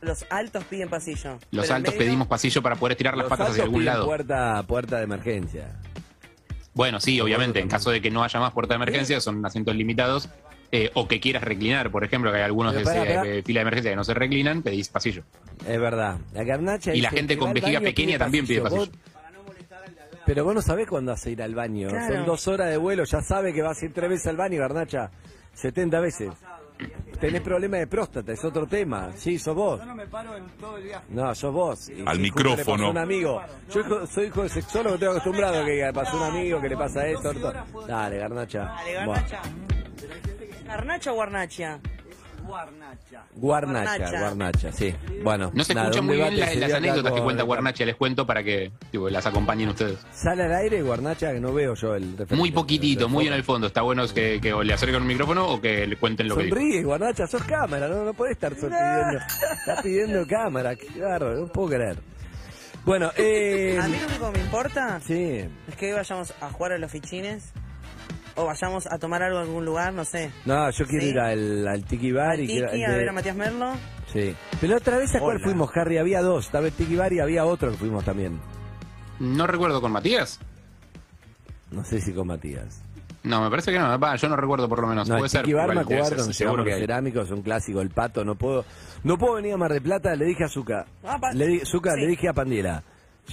[0.00, 1.38] Los altos piden pasillo.
[1.50, 4.06] Los altos medio- pedimos pasillo para poder estirar las Los patas hacia algún piden lado.
[4.06, 5.80] Puerta, puerta de emergencia.
[6.74, 9.74] Bueno, sí, obviamente, en caso de que no haya más puerta de emergencia, son asientos
[9.74, 10.28] limitados.
[10.76, 13.22] eh, o que quieras reclinar, por ejemplo, que hay algunos de, pará.
[13.22, 15.22] de fila de emergencia que no se reclinan, pedís pasillo.
[15.68, 16.18] Es verdad.
[16.32, 18.92] La garnacha Y la gente con vejiga pequeña también pide Vos- pasillo.
[20.26, 21.88] Pero vos no sabés cuándo vas a ir al baño.
[21.88, 22.14] Claro.
[22.14, 24.60] Son dos horas de vuelo, ya sabe que vas a ir tres veces al baño,
[24.60, 25.10] Garnacha.
[25.52, 26.30] 70 veces.
[27.20, 29.12] Tenés problema de próstata, es otro tema.
[29.14, 29.78] Sí, sos vos.
[29.78, 31.04] Yo no me paro en todo el viaje.
[31.10, 31.88] No, sos vos.
[31.88, 32.90] Y Al micrófono.
[32.90, 33.40] un amigo.
[33.72, 36.68] Yo hijo- soy hijo de sexólogo, estoy acostumbrado a que le pasó un amigo, que
[36.68, 37.30] le pasa esto.
[37.30, 37.52] esto.
[37.86, 38.58] Dale, Garnacha.
[38.64, 38.92] Dale.
[38.94, 39.42] Garnacha.
[40.66, 41.78] ¿Garnacha o Guarnacha?
[42.46, 43.24] Guarnacha.
[43.34, 44.72] Guarnacha, Guarnacha.
[44.72, 44.94] Sí.
[45.22, 48.26] Bueno, No se nada, un muy bien la- las anécdotas que cuenta Guarnacha, les cuento
[48.26, 49.98] para que tipo, las acompañen ustedes.
[50.12, 51.32] ¿Sale al aire Guarnacha?
[51.32, 52.36] Que no veo yo el referente.
[52.36, 53.66] Muy poquitito, muy en el fondo.
[53.66, 56.44] Está bueno que, que o le acerquen un micrófono o que le cuenten lo que
[56.44, 56.56] dijo.
[56.56, 59.18] Sonríe, Guarnacha, sos cámara, no, no podés estar pidiendo.
[59.58, 61.96] Estás pidiendo cámara, qué bárbaro, no puedo creer.
[62.84, 63.78] Bueno, eh.
[63.82, 65.40] A mí lo único que me importa Sí.
[65.68, 67.52] es que hoy vayamos a jugar a los fichines
[68.36, 70.30] o vayamos a tomar algo en algún lugar, no sé.
[70.44, 71.10] No, yo quiero Sí.
[71.10, 72.68] ir al, al Tiki Bar y quiero.
[72.68, 73.72] A de- ver a Matías Merlo.
[74.12, 74.34] Sí.
[74.60, 75.44] Pero otra vez a cuál Hola.
[75.44, 76.46] fuimos, Harry, había dos.
[76.46, 78.40] Estaba el Tiki Bar y había otro que fuimos también.
[79.20, 80.40] No recuerdo con Matías.
[81.70, 82.82] No sé si con Matías.
[83.22, 83.98] No, me parece que no.
[83.98, 85.08] Va, yo no recuerdo por lo menos.
[85.08, 85.42] No, Puede el ser.
[85.42, 88.64] Tiki Bar me acuerdo, seguro que cerámicos, un clásico, el pato, no puedo,
[89.02, 91.92] no puedo venir a Mar del Plata, le dije a Zuka, Ah, le, di- Zuka,
[91.94, 92.00] sí.
[92.02, 92.82] le dije a Pandiela,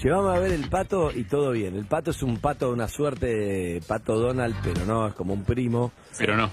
[0.01, 2.87] llevamos a ver el pato y todo bien, el pato es un pato de una
[2.87, 6.49] suerte de pato Donald, pero no, es como un primo, Pero no.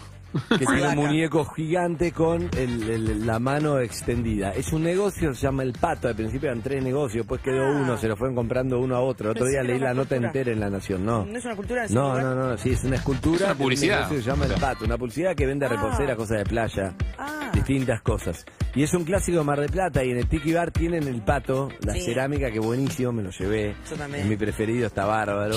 [0.59, 4.51] que tiene un muñeco gigante con el- el- la mano extendida.
[4.53, 6.07] Es un negocio, se llama El Pato.
[6.09, 7.71] Al principio eran tres negocios, después quedó Ah.
[7.81, 9.31] uno, se lo fueron comprando uno a otro.
[9.31, 10.27] Otro Pensé día leí la nota cultura.
[10.29, 11.25] entera en La Nación, no.
[11.25, 12.23] ¿No es una cultura de No, lugar?
[12.25, 13.37] no, no, sí, es una escultura.
[13.37, 13.97] Es una un publicidad.
[14.01, 14.61] negocio se llama El.
[14.61, 15.69] Pato, una publicidad que vende Ah.
[15.71, 17.38] reposera, cosas de playa, Ah.
[17.65, 18.45] Distintas cosas.
[18.75, 21.23] Y es un clásico de Mar de Plata y en el Tiki Bar tienen el
[21.23, 22.03] pato, la Sí.
[22.03, 23.75] cerámica, que buenísimo, me lo llevé.
[23.91, 24.23] Yo también.
[24.25, 25.57] Es mi preferido, está bárbaro.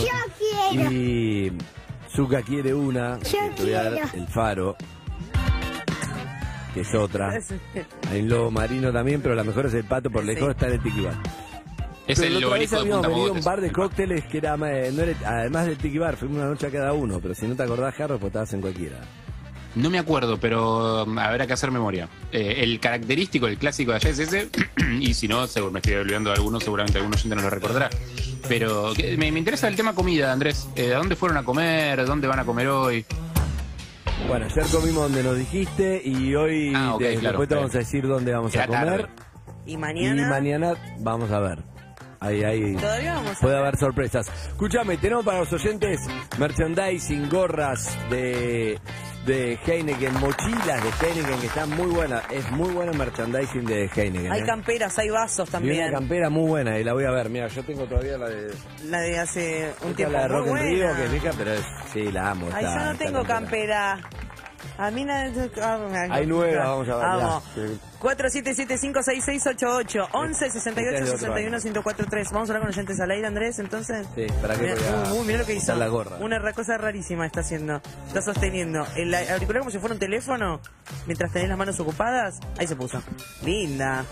[0.73, 1.51] Y
[2.15, 4.75] Zuka quiere una, que te voy a dar el faro,
[6.73, 7.31] que es otra.
[8.11, 10.51] Hay un lobo marino también, pero la mejor es el pato, por lejos Sí.
[10.51, 11.15] está en el Tiki Bar.
[12.07, 13.45] Es Pero el la otra vez obelisco de habíamos Punta venido a un Mogotes.
[13.45, 16.67] bar de cócteles que era, eh, no era- además del Tiki Bar, fuimos una noche
[16.67, 18.97] a cada uno, pero si no te acordás, Jarro, pues estabas en cualquiera.
[19.75, 22.09] No me acuerdo, pero um, habrá que hacer memoria.
[22.31, 24.49] Eh, el característico, el clásico de allá es ese,
[24.99, 27.89] y si no, seguro me estoy olvidando de alguno, seguramente algún oyente no lo recordará.
[28.49, 30.67] Pero que- me, me interesa el tema comida, Andrés.
[30.75, 32.05] Eh, ¿A dónde fueron a comer?
[32.05, 33.05] ¿Dónde van a comer hoy?
[34.27, 37.75] Bueno, ayer comimos donde nos dijiste y hoy Ah, ok, te- claro, después te vamos
[37.75, 38.85] a decir dónde vamos Era a comer.
[38.85, 39.07] tarde.
[39.65, 40.29] Y Y mañana.
[40.29, 41.59] mañana vamos a ver.
[42.21, 42.75] Ahí, ahí.
[42.75, 44.27] Todavía vamos a Puede haber sorpresas.
[44.49, 45.99] Escúchame, tenemos para los oyentes
[46.37, 48.79] merchandising, gorras de,
[49.25, 52.23] de Heineken, mochilas de Heineken que están muy buenas.
[52.31, 54.31] Es muy buena merchandising de Heineken.
[54.31, 54.45] Hay ¿eh?
[54.45, 55.91] camperas, hay vasos Y una también.
[55.91, 57.27] campera muy buena y la voy a ver.
[57.29, 58.53] Mira, yo tengo todavía la de,
[58.85, 60.13] La de hace un tiempo.
[60.13, 62.49] la de Rock que es vieja, pero es, sí, la amo.
[62.53, 63.99] Ay, esta- yo no tengo campera.
[64.77, 65.31] A mí nada.
[66.09, 67.05] Hay nuevas, vamos a ver.
[67.05, 67.43] Vamos.
[67.55, 67.79] Sí.
[68.01, 73.11] 47756688 11 Este 68 es de otro 61 1043 Vamos a hablar con oyentes al
[73.11, 74.07] aire, Andrés, entonces.
[74.15, 75.61] Sí, para que uh, uh, mira lo que hizo.
[75.61, 76.17] quitar la gorra.
[76.17, 77.81] Una cosa rarísima está haciendo.
[78.07, 80.59] Está sosteniendo el auricular como si fuera un teléfono
[81.05, 82.39] mientras tenés las manos ocupadas.
[82.57, 83.01] Ahí se puso.
[83.43, 84.05] Linda.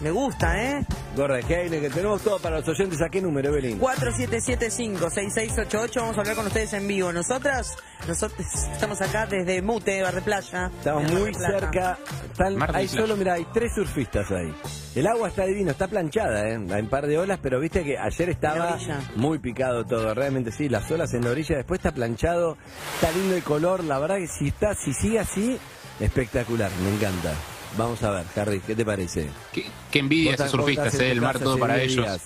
[0.00, 0.84] Me gusta, ¿eh?
[1.16, 3.00] Gorra de Heineken, tenemos todo para los oyentes.
[3.00, 3.80] ¿A qué número, Evelyn?
[3.80, 6.00] 4775-6688.
[6.00, 7.12] Vamos a hablar con ustedes en vivo.
[7.12, 7.76] Nosotras,
[8.06, 10.70] nosotros estamos acá desde Mute, Bar de Playa.
[10.78, 11.98] Estamos muy cerca.
[12.30, 14.52] Están- hay solo, mira, hay tres surfistas ahí.
[14.94, 16.58] El agua está divina, está planchada, ¿eh?
[16.70, 18.76] Hay un par de olas, pero viste que ayer estaba
[19.16, 20.12] muy picado todo.
[20.14, 22.58] Realmente sí, las olas en la orilla, después está planchado,
[22.96, 23.82] está lindo el color.
[23.84, 25.58] La verdad que si está, si sigue así,
[26.00, 27.32] espectacular, me encanta.
[27.76, 29.28] Vamos a ver, Harry, ¿qué te parece?
[29.52, 32.20] Qué, qué envidia esos surfistas, eh, el mar casa todo para 10 ellos.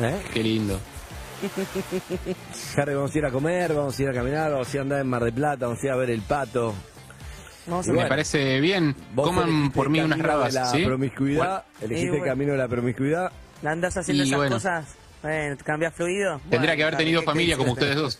[0.00, 0.22] ¿Eh?
[0.32, 0.80] Qué lindo.
[2.76, 4.82] Harry, vamos a ir a comer, vamos a ir a caminar, vamos a ir a
[4.82, 6.74] andar en Mar del Plata, vamos a ir a ver el pato.
[7.66, 8.96] Vamos a Me bueno, parece bien.
[9.14, 10.84] Coman por mí unas rabas, de la ¿sí?
[10.84, 12.24] promiscuidad, elegiste bueno.
[12.24, 13.32] el camino de la promiscuidad.
[13.64, 14.56] Andás haciendo Y esas bueno.
[14.56, 14.86] cosas.
[15.22, 16.40] Bueno, cambias fluido.
[16.48, 18.18] Tendría que haber tenido ¿qué- familia como ustedes dos.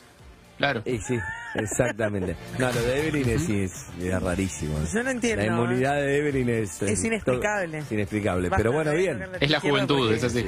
[0.59, 0.83] Claro.
[0.85, 1.19] Y sí,
[1.55, 2.37] exactamente.
[2.59, 4.77] No, lo de Evelyn es, es, es rarísimo.
[4.93, 6.83] Yo no entiendo, La inmunidad de Evelyn es...
[6.83, 7.79] Es inexplicable.
[7.83, 9.23] todo- inexplicable, Basta pero bueno, bien.
[9.41, 10.45] Es la juventud, porque- es así.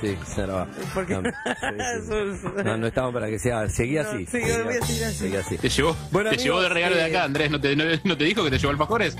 [0.00, 0.68] Sí, se lo va.
[0.94, 1.22] Porque- No,
[2.02, 2.48] sí, sí.
[2.64, 3.68] No, no estamos para que sea...
[3.68, 4.26] Seguí No, así.
[4.26, 5.14] sí, voy a seguir así.
[5.18, 5.58] seguí así.
[5.58, 7.50] ¿Te llevó, Bueno, te llevó de amigos, regalo de eh, acá, Andrés?
[7.50, 9.16] ¿No te, no, no te dijo que te llevó alfajores?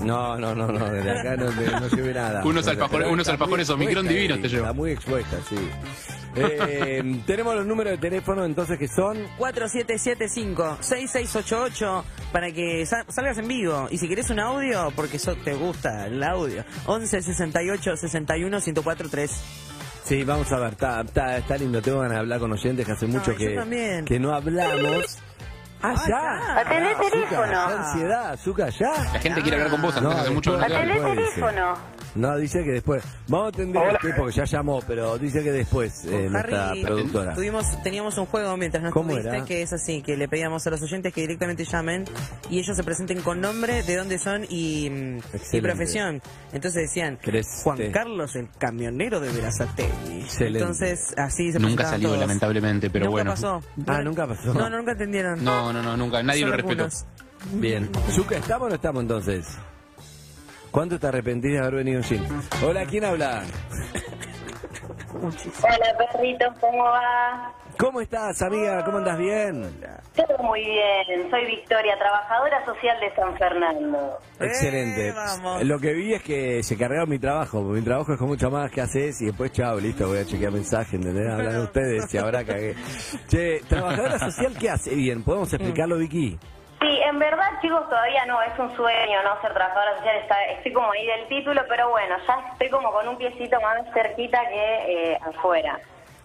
[0.00, 2.42] No, no, no, no, de acá no, te- no llevé nada.
[2.44, 4.62] Unos No, alfajores- unos alfajores Omicron divinos te llevo.
[4.64, 5.56] Está muy expuesta, sí.
[6.36, 13.48] Eh, tenemos los números de teléfono entonces que son 4775-6688 para que sa- salgas en
[13.48, 13.88] vivo.
[13.90, 19.30] Y si querés un audio, porque eso te gusta el audio, 11 68 61 1043.
[20.04, 22.92] Sí, vamos a ver, está, está, está lindo, tengo ganas de hablar con oyentes que
[22.92, 25.18] hace mucho que, que no hablamos.
[25.82, 26.58] Ah, ya.
[26.60, 27.58] Atendé teléfono.
[27.58, 28.90] ansiedad, azúcar, ya.
[29.14, 30.64] La gente quiere hablar con vos, No, hace mucho que.
[30.64, 31.74] Atendé teléfono.
[32.14, 33.02] No, dice que después.
[33.28, 36.82] Vamos a atender a usted porque ya llamó, pero dice que después, eh, nuestra Harry,
[36.82, 37.34] productora.
[37.34, 39.44] tuvimos, teníamos un juego mientras nos ¿Cómo era?
[39.44, 42.04] que es así, que le pedíamos a los oyentes que directamente llamen
[42.50, 45.18] y ellos se presenten con nombre, de dónde son y, mm,
[45.52, 46.20] y profesión.
[46.52, 47.78] Entonces decían, ¿Querés, Juan?
[47.92, 50.20] Carlos, el camionero de Verazategui.
[50.22, 50.58] Excelente.
[50.60, 52.20] Entonces, así se Nunca salió, todos.
[52.20, 53.30] lamentablemente, pero Nunca bueno.
[53.32, 53.62] pasó.
[53.86, 54.52] Ah, nunca pasó.
[54.52, 55.44] No, no, nunca entendieron.
[55.44, 56.22] No, no, no, nunca.
[56.22, 56.82] Nadie Son lo respetó.
[56.84, 57.04] algunos.
[57.52, 57.88] Bien.
[58.10, 59.46] Zuka, ¿estamos o no estamos entonces?
[60.70, 62.42] ¿Cuánto te arrepentís de haber venido en jean?
[62.64, 63.42] Hola, ¿quién habla?
[65.14, 67.52] Hola perritos, ¿cómo va?
[67.76, 68.84] ¿Cómo estás, amiga?
[68.84, 69.62] ¿Cómo andas bien?
[70.14, 74.18] Todo muy bien, soy Victoria, trabajadora social de San Fernando.
[74.38, 75.14] Excelente.
[75.64, 77.62] Lo que vi es que se cargaron mi trabajo.
[77.62, 80.26] porque Mi trabajo es con mucho más que haces y después, chao, listo, voy a
[80.26, 81.32] chequear mensajes, ¿entendés?
[81.32, 82.74] Hablan ustedes y ahora cagué.
[83.28, 84.94] Che, trabajadora social, ¿qué hace?
[84.94, 86.38] Bien, ¿podemos explicarlo, Vicky?
[86.80, 89.38] Sí, en verdad, chicos, todavía no, es un sueño, ¿no?
[89.42, 93.06] Ser trabajadora social, está, estoy como ahí del título, pero bueno, ya estoy como con
[93.06, 95.78] un piecito más cerquita que eh, afuera.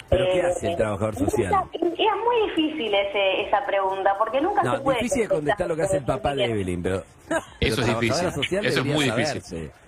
[0.10, 1.54] ¿Pero qué Eh, hace el trabajador social?
[1.74, 4.98] Es muy difícil ese, esa pregunta, porque nunca No, se puede...
[5.00, 7.04] difícil es contestar lo que hace el papá de Evelyn, pero...
[7.60, 8.32] Eso es difícil.
[8.32, 9.72] social Eso es muy difícil.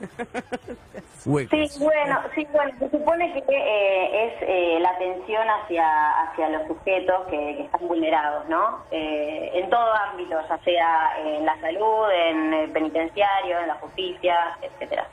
[1.25, 1.71] Huecos.
[1.71, 6.67] Sí, bueno, sí, bueno, se supone que eh, es eh, la atención hacia, hacia los
[6.67, 8.83] sujetos que, que están vulnerados, ¿no?
[8.91, 14.35] Eh, en todo ámbito, ya sea en la salud, en el penitenciario, en la justicia,
[14.61, 15.05] etcétera.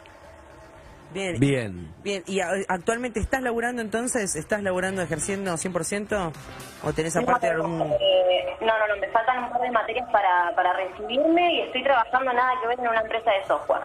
[1.15, 1.39] Bien.
[1.41, 1.95] Bien.
[2.03, 4.35] Bien, ¿y a- actualmente estás laburando entonces?
[4.37, 6.33] ¿Estás laburando, ejerciendo 100%?
[6.83, 7.81] ¿O tenés aparte algún...?
[7.83, 11.83] Eh, no, no, no, me faltan un par de materias para, para recibirme y estoy
[11.85, 13.83] trabajando nada que ver en una empresa de software.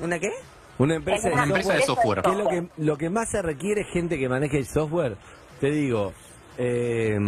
[0.00, 0.30] ¿Una qué?
[0.78, 2.22] Una empresa, Una empresa de software.
[2.22, 5.16] ¿Qué es lo que, lo que más se requiere es gente que maneje el software?
[5.60, 6.12] Te digo,
[6.58, 7.18] eh,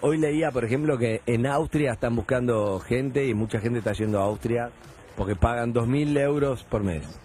[0.00, 4.20] hoy leía, por ejemplo, que en Austria están buscando gente y mucha gente está yendo
[4.20, 4.70] a Austria
[5.16, 7.20] porque pagan 2.000 euros por mes.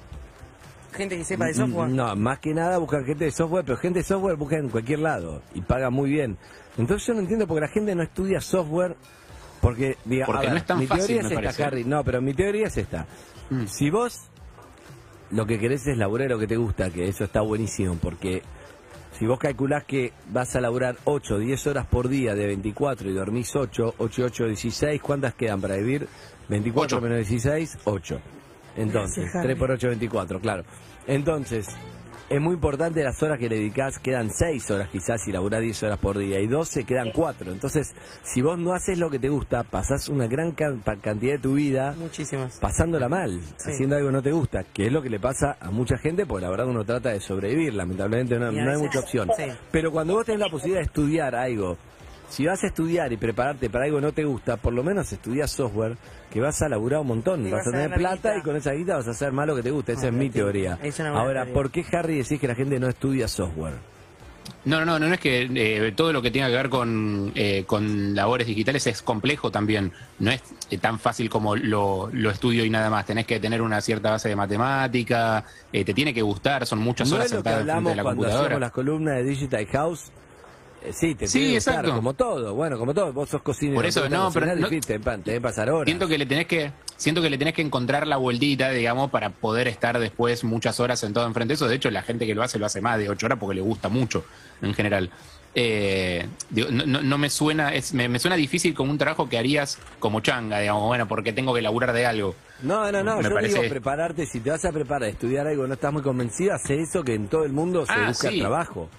[0.93, 1.89] Gente que sepa de software.
[1.89, 4.99] No, más que nada buscan gente de software, pero gente de software buscan en cualquier
[4.99, 6.37] lado y pagan muy bien.
[6.77, 8.95] Entonces yo no entiendo porque la gente no estudia software
[9.63, 11.63] porque, diga, Porque ver, no es tan mi fácil, teoría es esta, parece.
[11.63, 11.83] Harry.
[11.85, 13.07] No, pero mi teoría es esta.
[13.49, 13.65] Mm.
[13.67, 14.23] Si vos
[15.31, 18.41] lo que querés es laburar lo que te gusta, que eso está buenísimo, porque
[19.17, 23.13] si vos calculás que vas a laburar 8, 10 horas por día de 24 y
[23.13, 26.07] dormís 8, 8, 8, 16, ¿cuántas quedan para vivir?
[26.49, 27.01] 24 Ocho.
[27.01, 28.19] menos 16, 8.
[28.75, 29.47] Entonces, Gracias, Harry.
[29.47, 30.63] 3 por 8, 24, claro.
[31.07, 31.67] Entonces,
[32.29, 35.83] es muy importante las horas que le dedicás, quedan 6 horas quizás y laburás 10
[35.83, 37.51] horas por día, y 12 quedan 4.
[37.51, 41.39] Entonces, si vos no haces lo que te gusta, pasás una gran can- cantidad de
[41.39, 42.57] tu vida Muchísimas.
[42.59, 43.71] pasándola mal, Sí.
[43.71, 46.25] haciendo algo que no te gusta, que es lo que le pasa a mucha gente,
[46.25, 49.29] porque la verdad uno trata de sobrevivir, lamentablemente no, no hay mucha opción.
[49.37, 49.43] sí.
[49.71, 51.77] Pero cuando vos tenés la posibilidad de estudiar algo,
[52.33, 55.11] si vas a estudiar y prepararte para algo que no te gusta, por lo menos
[55.13, 55.95] estudias software,
[56.31, 58.37] que vas a laburar un montón, Y vas, vas a tener plata guita.
[58.37, 60.13] y con esa guita vas a hacer más lo que te gusta, esa Ah, es
[60.13, 60.31] mi sí.
[60.31, 60.79] teoría.
[60.81, 61.53] Es una buena Ahora, teoría.
[61.53, 63.75] ¿por qué Harry decís que la gente no estudia software?
[64.65, 67.65] No, no, no, no es que eh, todo lo que tenga que ver con, eh,
[67.67, 69.91] con labores digitales es complejo también.
[70.19, 73.05] No es eh, tan fácil como lo, lo estudio y nada más.
[73.05, 77.09] Tenés que tener una cierta base de matemática, eh, te tiene que gustar, son muchas
[77.09, 78.45] no horas es lo que hablamos de la cuando computadora.
[78.47, 80.11] hacíamos las columnas de Digital House.
[80.85, 81.95] Eh, sí, te Sí, tiene que gustar, exacto.
[81.95, 83.75] como todo, bueno, como todo, vos sos cocinero.
[83.77, 85.85] Por eso, no, pero no- te, te debe pasar horas.
[85.85, 89.29] Siento que le tenés que, siento que le tenés que encontrar la vueltita, digamos, para
[89.29, 91.67] poder estar después muchas horas sentado enfrente de eso.
[91.67, 93.61] De hecho, la gente que lo hace lo hace más de ocho horas porque le
[93.61, 94.25] gusta mucho,
[94.61, 95.09] en general.
[95.55, 99.29] Eh, digo, no, no- no me suena, es, me, me suena difícil como un trabajo
[99.29, 102.35] que harías como changa, digamos, bueno, porque tengo que laburar de algo.
[102.63, 105.45] No, no, no, Me yo parece- digo prepararte, si te vas a preparar a estudiar
[105.47, 108.29] algo no estás muy convencido, hace eso que en todo el mundo se Ah, busca
[108.29, 108.39] sí.
[108.39, 108.89] trabajo.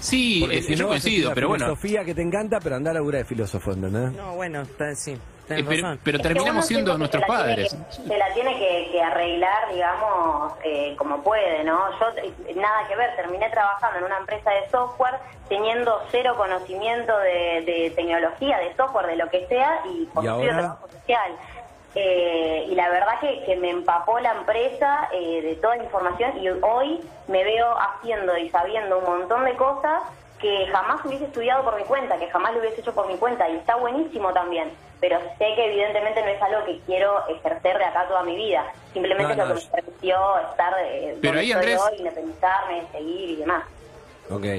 [0.00, 1.64] Sí, Porque eh, si yo no coincido, pero bueno.
[1.64, 4.12] filosofía que te encanta, pero anda a laburar de filósofo, ¿entendés?
[4.12, 5.12] No, bueno, está, sí,
[5.48, 7.76] Eh, pero, Es que terminamos siendo nuestros se la tiene padres.
[7.96, 11.78] que- se la tiene que, que arreglar, digamos, eh, como puede, ¿no?
[12.00, 15.14] Yo, eh, nada que ver, terminé trabajando en una empresa de software
[15.48, 20.58] teniendo cero conocimiento de, de tecnología, de software, de lo que sea, y ahora?
[20.58, 21.32] trabajo social.
[21.98, 26.36] Eh, y la verdad que, que me empapó la empresa eh, de toda la información
[26.42, 30.02] y hoy me veo haciendo y sabiendo un montón de cosas
[30.38, 33.48] que jamás hubiese estudiado por mi cuenta, que jamás lo hubiese hecho por mi cuenta
[33.48, 34.70] y está buenísimo también.
[35.00, 38.64] Pero sé que evidentemente no es algo que quiero ejercer de acá toda mi vida.
[38.92, 43.30] Simplemente No, es lo que me permitió estar de, Pero ahí, Andrés- hoy, independizarme, seguir
[43.30, 43.64] y demás.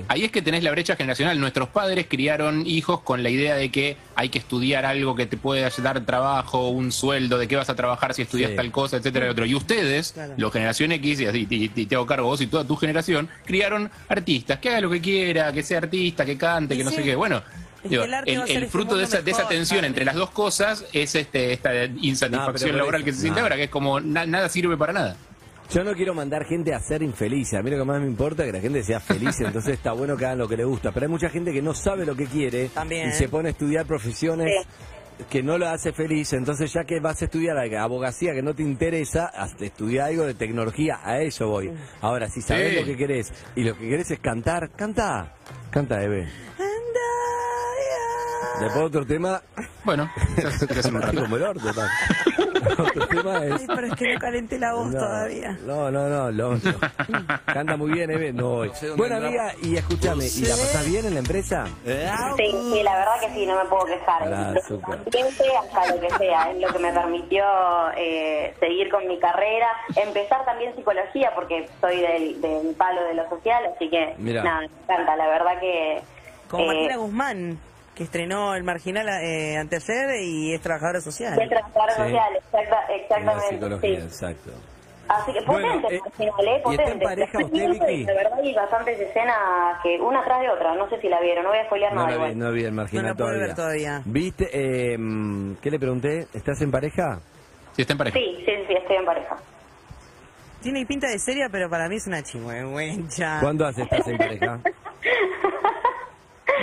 [0.08, 1.40] Ahí es que tenés la brecha generacional.
[1.40, 5.36] Nuestros padres criaron hijos con la idea de que hay que estudiar algo que te
[5.38, 8.56] puede dar trabajo, un sueldo, de qué vas a trabajar si estudias Sí.
[8.56, 9.46] tal cosa, etcétera, y otro.
[9.46, 10.34] Y ustedes, Claro.
[10.38, 13.28] los generación X, y, así, y- y te hago cargo vos y toda tu generación,
[13.46, 16.92] criaron artistas, que haga lo que quiera, que sea artista, que cante, Y que no
[16.92, 17.16] sé qué.
[17.16, 17.42] Bueno,
[17.84, 18.04] digo,
[18.46, 22.32] el fruto de esa, de esa tensión entre las dos cosas es este esta insatisfacción
[22.32, 23.46] No, pero por laboral que se siente no.
[23.46, 25.18] ahora, que es como na- nada sirve para nada.
[25.70, 27.54] Yo no quiero mandar gente a ser infeliz.
[27.54, 29.92] A mí lo que más me importa es que la gente sea feliz, entonces está
[29.92, 30.92] bueno que hagan lo que le gusta.
[30.94, 33.10] Pero hay mucha gente que no sabe lo que quiere También.
[33.10, 34.66] y se pone a estudiar profesiones
[35.30, 36.32] que no lo hace feliz.
[36.34, 40.36] Entonces, ya que vas a estudiar abogacía que no te interesa, hasta estudiar algo de
[40.36, 41.00] tecnología.
[41.04, 41.70] A eso voy.
[42.00, 42.80] Ahora, si sabes Sí.
[42.80, 45.34] lo que querés y lo que querés es cantar, canta.
[45.70, 46.28] Canta, Eve.
[48.62, 49.42] Después otro tema.
[49.84, 50.10] Bueno,
[50.42, 50.50] ya
[50.82, 51.22] se rato.
[51.22, 51.62] Como el orto.
[52.78, 53.54] Otro tema es.
[53.54, 55.58] Ay, pero es que no calenté la voz No, todavía.
[55.66, 56.60] No, no, no,
[57.46, 58.34] canta muy bien, Eve.
[58.34, 58.64] No
[58.96, 61.66] Bueno, amiga, y escúchame, ¿y la pasás bien en la empresa?
[61.86, 64.34] Sí, sí, la verdad que sí, no me puedo quejar.
[64.34, 64.54] Ah,
[65.58, 67.44] hasta lo que sea, es lo que me permitió
[67.96, 73.28] eh, seguir con mi carrera, empezar también psicología porque soy del, del palo de lo
[73.30, 74.44] social, así que Mirá.
[74.44, 76.02] nada, me encanta, la verdad que...
[76.50, 77.60] Como eh, Martina Guzmán,
[77.98, 81.36] que estrenó El Marginal eh, anteayer y es trabajadora social.
[81.36, 82.02] de trabajadora Sí.
[82.04, 84.06] social, exacta- La exactamente, psicología, sí.
[84.06, 84.52] exacto.
[85.10, 86.52] Así que Bueno, potente, eh, al final, ¿eh?
[86.52, 87.06] ¿y está en Potente.
[87.06, 88.04] pareja La usted, y Vicky?
[88.06, 89.38] De verdad hay bastantes escenas
[89.82, 92.06] que una tras de otra, no sé si la vieron, no voy a spoilear No
[92.06, 93.46] nada la vi, no vi el marginal No la pude todavía.
[93.48, 94.02] ver todavía.
[94.06, 94.50] ¿Viste?
[94.52, 94.98] Eh,
[95.62, 96.28] ¿Qué le pregunté?
[96.34, 97.20] ¿Estás en pareja?
[97.74, 98.20] Sí, está en pareja.
[98.20, 99.38] Sí, sí, sí, estoy en pareja.
[100.62, 103.40] Tiene pinta de seria, pero para mí es una chingüengüencha.
[103.40, 104.60] ¿Cuándo hace estás en pareja?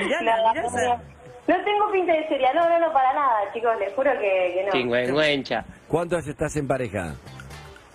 [0.05, 1.14] Mirá no,
[1.47, 4.63] no tengo pinta de seria, no, no, no, para nada, chicos, les juro que, que
[4.67, 4.73] no.
[4.73, 5.65] Chingüengüencha.
[5.89, 7.15] ¿Cuánto hace estás en pareja?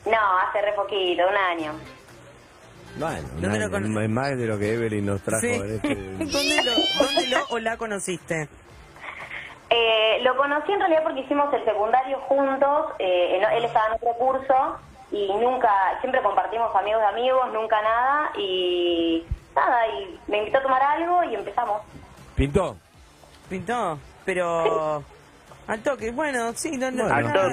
[0.05, 1.73] No, hace re poquito, un año.
[2.97, 5.53] Bueno, ¿Dónde lo año, cono- es más de lo que Evelyn nos trajo Sí.
[5.53, 5.95] en este...
[5.95, 6.71] ¿Dónde, lo,
[7.05, 8.47] ¿Dónde lo o la conociste?
[9.71, 13.93] Eh, lo conocí en realidad porque hicimos el secundario juntos, eh, en- él estaba en
[13.93, 14.79] otro curso
[15.11, 15.69] y nunca,
[16.01, 19.23] siempre compartimos amigos de amigos, nunca nada y
[19.55, 21.83] nada, y me invitó a tomar algo y empezamos.
[22.35, 22.77] ¿Pintó?
[23.49, 25.03] Pintó, pero
[25.67, 27.49] al toque, bueno, sí, no, no, nada.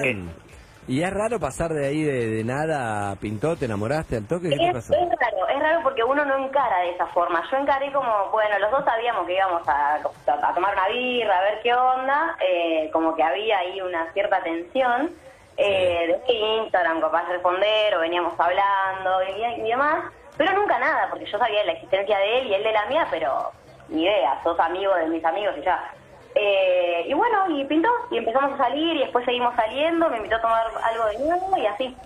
[0.89, 3.57] ¿Y es raro pasar de ahí de, de nada a pintó?
[3.57, 4.51] ¿Te enamoraste al toque?
[4.51, 4.95] ¿Qué te Es, pasó?
[4.95, 7.43] es raro, es raro porque uno no encara de esa forma.
[7.51, 11.43] Yo encaré como, bueno, los dos sabíamos que íbamos a, a tomar una birra, a
[11.43, 15.11] ver qué onda, eh, como que había ahí una cierta tensión.
[15.59, 20.05] Eh, de Instagram, capaz de responder, o veníamos hablando y, y demás,
[20.37, 22.85] pero nunca nada, porque yo sabía de la existencia de él y él de la
[22.87, 23.51] mía, pero
[23.89, 25.93] ni idea, sos amigo de mis amigos y ya.
[26.35, 30.37] Eh, y bueno, y pintó, y empezamos a salir, y después seguimos saliendo, me invitó
[30.37, 31.97] a tomar algo de nuevo, y así.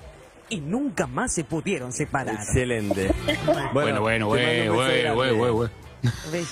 [0.50, 2.34] Y nunca más se pudieron separar.
[2.34, 3.10] Excelente.
[3.72, 4.68] Bueno, bueno, grande.
[4.68, 5.70] güey, güey, güey.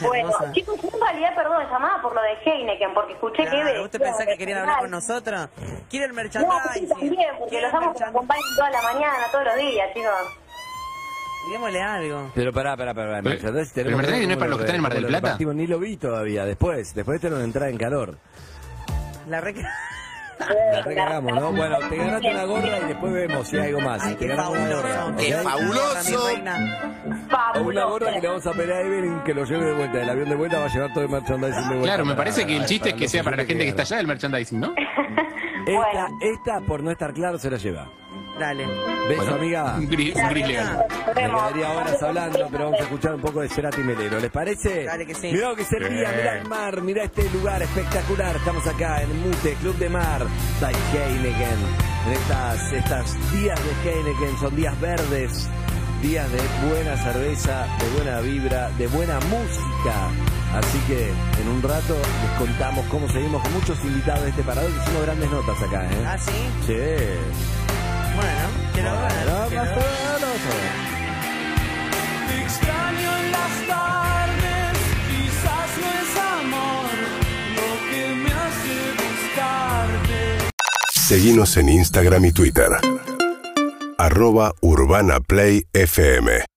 [0.03, 3.49] Bueno, chicos, yo en realidad, perdón, llamaba por lo de Heineken, porque escuché que...
[3.51, 5.49] Claro, ¿Vos te pensás que querían hablar con nosotros?
[5.89, 6.89] ¿Quieren No, sí, merchandising?
[6.89, 10.13] también, porque los amos nos acompañan toda la mañana, todos los días, chicos.
[11.53, 12.31] Démosle algo.
[12.35, 13.21] Pero pará, pará, pará.
[13.23, 15.27] Pero- merchandising, pero tenemos no es para los que están en Mar del Plata.
[15.27, 16.45] repartimos, Ni lo vi todavía.
[16.45, 18.19] Después, después te nos entra en calor.
[19.29, 19.55] La re...
[20.39, 21.51] La recagamos, ¿no?
[21.53, 24.19] Bueno, te ganaste una gorra y después vemos si hay algo más.
[24.19, 25.07] te ganamos una gorra.
[25.07, 25.17] ¿ok?
[25.17, 26.29] ¡Qué fabuloso!
[27.57, 30.01] O una gorra que le vamos a pedir a Evelyn que lo lleve de vuelta.
[30.03, 31.83] El avión de vuelta va a llevar todo el merchandising de vuelta.
[31.83, 33.83] Claro, me para- parece que el chiste es que sea para la gente que está
[33.83, 34.75] allá el merchandising, ¿no?
[35.67, 37.91] Esta, esta, por no estar claro, se la lleva.
[38.39, 38.67] Dale.
[39.09, 39.75] Beso, Bueno, amiga.
[39.79, 40.85] un gris- un gris legal.
[41.09, 44.21] Me quedaría horas hablando, pero vamos a escuchar un poco de Cerati Melero.
[44.21, 44.85] ¿Les parece?
[44.85, 45.33] Dale que sí.
[45.33, 46.17] Mirá lo que día, Sí.
[46.17, 48.37] mirá el mar, mirá este lugar espectacular.
[48.37, 50.27] Estamos acá en Mute, Club de Mar,
[50.61, 51.59] by Heineken.
[52.07, 55.49] En estas, estas días de Heineken son días verdes,
[56.03, 59.95] días de buena cerveza, de buena vibra, de buena música.
[60.55, 61.09] Así que
[61.43, 65.03] en un rato les contamos cómo seguimos con muchos invitados de este parador que hicimos
[65.03, 66.05] grandes notas acá, ¿eh?
[66.07, 66.33] ¿Ah, sí?
[66.67, 66.75] Sí.
[68.75, 68.85] En
[75.09, 75.71] quizás
[76.41, 76.89] amor
[77.57, 78.79] lo que me hace.
[80.93, 82.69] Seguimos en Instagram y Twitter.
[83.99, 86.41] Arroba Urbana Play FM.